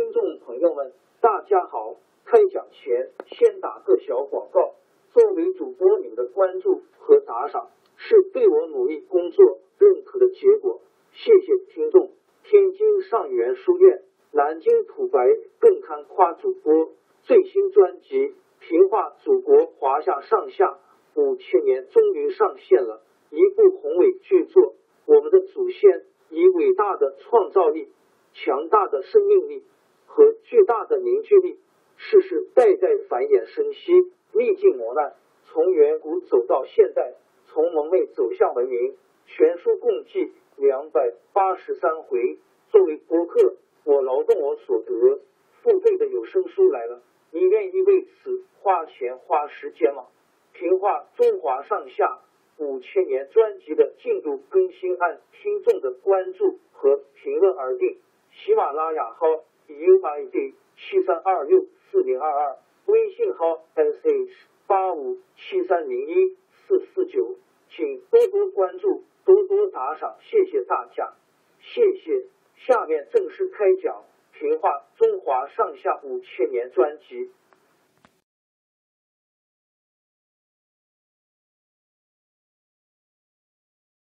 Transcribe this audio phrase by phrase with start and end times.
[0.00, 1.94] 听众朋友们，大家好！
[2.24, 4.72] 开讲前先打个小广告。
[5.10, 7.68] 作为主播，你们的关注和打赏
[7.98, 10.80] 是对我努力工作认可的结果，
[11.12, 12.12] 谢谢听众。
[12.44, 14.02] 天津上元书院、
[14.32, 15.20] 南京土白
[15.58, 16.92] 更刊夸主播
[17.24, 18.16] 最新专辑
[18.58, 20.78] 《平话祖国华夏上下
[21.14, 24.76] 五千年》终于上线了，一部宏伟巨作。
[25.04, 27.90] 我们的祖先以伟大的创造力、
[28.32, 29.62] 强大的生命力
[30.12, 31.56] 和巨大的凝聚力，
[31.96, 33.92] 世世代代繁衍生息，
[34.32, 37.14] 历尽磨难，从远古走到现代，
[37.46, 38.96] 从蒙昧走向文明。
[39.26, 42.38] 全书共计两百八十三回。
[42.70, 45.20] 作为博客，我劳动我所得，
[45.62, 50.06] 付费的有声书来了，你愿意为此花钱花时间吗？
[50.52, 52.18] 评话中华上下。
[52.58, 57.98] 五千年专辑的进度更新按听众的关注和评论而定。
[58.32, 59.26] 喜马拉雅号
[59.72, 64.30] UID 七三二六四零二二，微信号 sh
[64.66, 67.36] 八五七三零一四四九，
[67.68, 71.14] 请多多关注，多多打赏，谢谢大家，
[71.60, 72.26] 谢谢。
[72.56, 74.04] 下面正式开讲
[74.38, 77.30] 《评话中华上下五千年》专辑。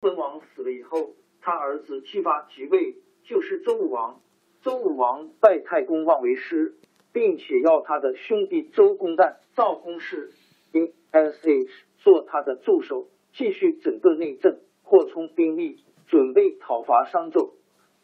[0.00, 4.20] 文王死了以后，他儿子姬发即位，就是周武王。
[4.63, 6.77] 周武王拜太公望为师，
[7.13, 10.31] 并且要他的兄弟周公旦、赵公氏
[10.71, 17.51] 因 sh 做他的助手，继续整顿内政，扩充兵力，准备讨伐商纣。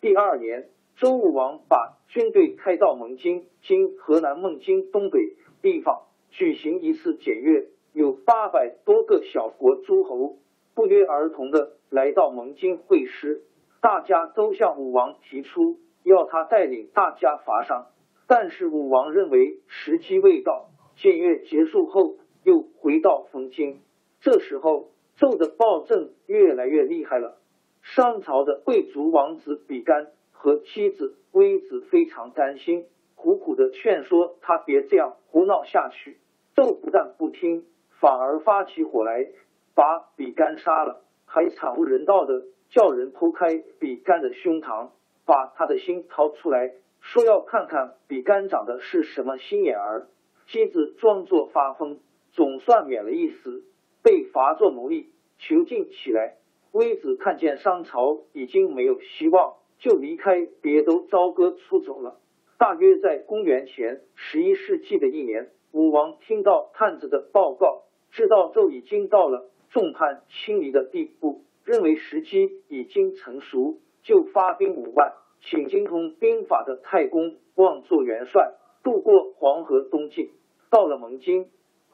[0.01, 10.39] 第二年，周武王把军队开到蒙津（今河南孟津东北地方），举行一次检阅，有八百多个小国诸侯。
[10.75, 13.43] 不约而同的来到蒙津会师，
[13.81, 17.87] 大家都向武王提出要他带领大家伐商，
[18.27, 20.71] 但是武王认为时机未到。
[20.97, 23.81] 检阅结束后，又回到封京。
[24.21, 27.39] 这时候，纣的暴政越来越厉害了。
[27.83, 36.19] 商朝的贵族王子比干和妻子微子非常担心，苦苦的劝说他别这样胡闹下去。
[36.57, 37.65] 纣不但不听，
[38.01, 39.29] 反而发起火来。
[39.75, 44.89] 把比干杀了，还惨无人道的叫人剖开比干的胸膛，
[45.29, 46.73] 把他的心掏出来，
[47.03, 50.09] 说要看看比干长的是什么心眼儿。
[50.47, 52.01] 妻子装作发疯，
[52.33, 53.63] 总算免了一死，
[54.03, 56.39] 被罚做奴隶，囚禁起来。
[56.73, 62.19] 微子看见商朝已经没有希望，就离开，别都朝歌出走了。
[62.57, 69.51] 大约在公元前十一世纪的一年，武王听到探子的报告，知道纣已经到了。
[69.69, 80.31] 众叛亲离的地步，认为时机已经成熟，就发兵五万，请精通兵法的太公望做元帅，渡过黄河东进。
[80.71, 81.51] 到了蒙津，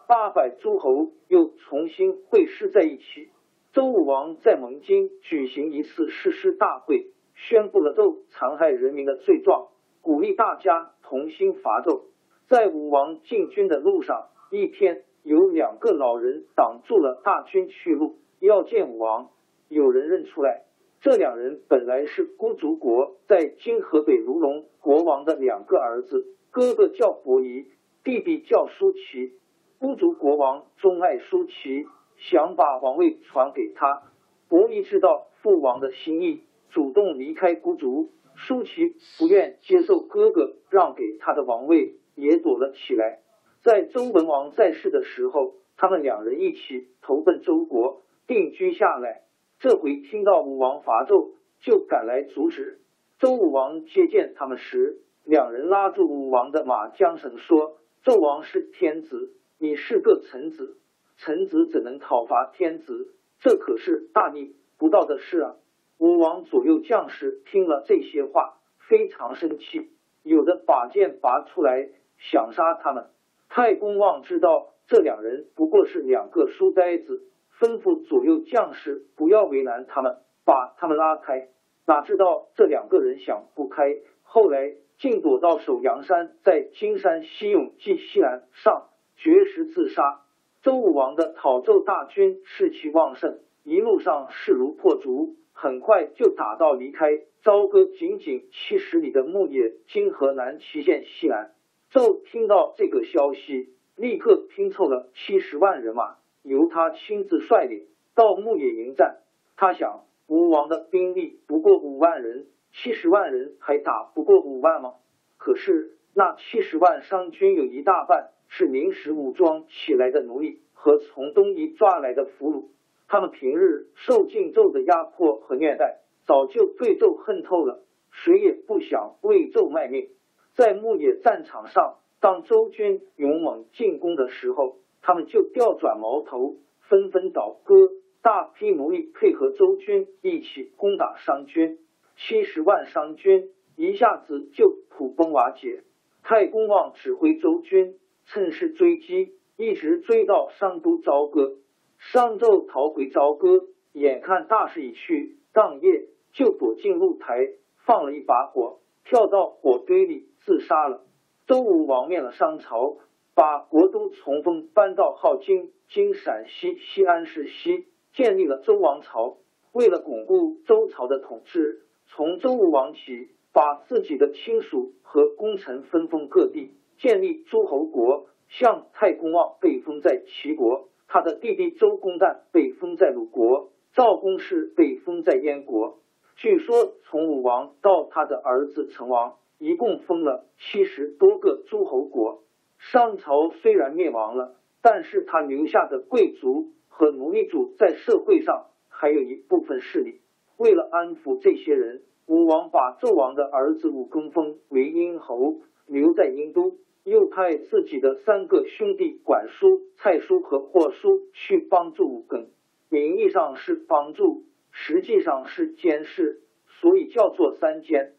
[0.06, 3.31] 八百诸侯又重新会师在一起。
[3.72, 9.69] 周武王在蒙津举行一次誓师大会，宣布了纣残害人民的罪状，
[10.00, 12.03] 鼓励大家同心伐纣。
[12.48, 15.04] 在武王进军的路上，一天。
[15.25, 19.31] 有两个老人挡住了大军去路，要见武王。
[19.70, 20.64] 有人认出来，
[21.04, 27.66] 这两人本来是孤竹国在今河北卢龙国王的两个儿子，哥哥叫伯夷，
[28.03, 29.34] 弟弟叫叔齐。
[29.78, 31.84] 孤竹国王钟爱叔齐，
[32.16, 34.04] 想把王位传给他。
[34.48, 38.09] 伯夷知道父王的心意，主动离开孤竹。
[38.34, 43.20] 叔齐不愿接受哥哥让给他的王位，也躲了起来。
[43.62, 49.20] 在周文王在世的时候，他们两人一起投奔周国，定居下来。
[49.64, 51.30] 这回听到武王伐纣，
[51.62, 52.80] 就赶来阻止。
[53.19, 60.76] 周武王接见他们时，两人拉住武王的马缰绳，说：“纣王是天子，你是个臣子，
[61.16, 63.14] 臣子怎能讨伐天子？
[63.40, 65.56] 这可是大逆不道的事啊！”
[65.96, 69.88] 武王左右将士听了这些话，非常生气，
[70.22, 71.88] 有的把剑拔出来
[72.19, 73.06] 想杀他们。
[73.49, 77.22] 太公望知道这两人不过是两个书呆子，
[77.59, 81.49] 吩咐左右将士不要为难他们，把他们拉开。
[81.87, 90.21] 哪知道这两个人想不开，后来竟躲到首阳山，在金山西永济西南上绝食自杀。
[90.62, 97.06] 周武王的讨纣大军士气旺盛，一路上势如破竹，很快就打到离开
[97.43, 101.53] 朝歌仅仅七十里的牧野今河南淇县西南。
[101.93, 109.19] 纣听到这个消息，立刻拼凑了七十万人马，由他亲自率领到牧野迎战。
[109.56, 114.94] 他想，吴王的兵力不过五万人，七十万人还打不过五万吗？
[115.38, 122.69] 可是那七十万商军有一大半是临时武装起来的奴隶和从东夷抓来的俘虏，
[123.08, 130.08] 他们平日受晋纣的压迫和虐待，早就对纣恨透了，谁也不想为纣卖命。
[130.55, 134.76] 在牧野战场上，当周军勇猛进攻的时候，
[135.06, 137.75] 他们就调转矛头，纷纷倒戈。
[138.23, 141.79] 大批奴隶配合周军一起攻打商军，
[142.17, 145.85] 七十万商军一下子就土崩瓦解。
[146.23, 151.56] 太公望指挥周军趁势追击，一直追到商都朝歌。
[151.99, 157.51] 商纣逃回朝歌，眼看大势已去，当夜就躲进露台，
[157.85, 161.03] 放了一把火，跳到火堆里自杀了。
[161.47, 162.97] 周武王灭了商朝，
[163.34, 167.86] 把国都从封搬到镐京（今陕西西安市西）。
[168.14, 169.38] 建立了周王朝，
[169.72, 178.26] 为了巩固周朝的统治，从周武王起，把自己的亲属和功臣分封各地，建立诸侯国。
[178.48, 185.98] 像太公望被封在齐国，他的弟弟周公旦被封在鲁国，赵公氏被封在燕国。
[186.36, 192.44] 据说从武王到他的儿子成王，一共封了七十多个诸侯国。
[192.92, 196.70] 商朝虽然灭亡了，但是他留下的贵族。
[196.96, 200.20] 和奴隶主在社会上还有一部分势力。
[200.56, 205.56] 为了安抚这些人，武王把纣王的儿子武庚封为殷侯，
[205.88, 212.46] 留在殷都，又派自己的三个兄弟管叔、蔡叔和霍叔去帮助武庚。
[212.90, 216.42] 名义上是帮助，实际上是监视，
[216.81, 218.12] 所以叫做三监。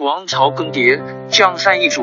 [0.00, 2.02] 王朝更迭，江山易主，